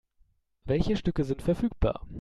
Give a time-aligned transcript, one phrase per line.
[0.65, 2.07] Welche Stücke sind verfügbar?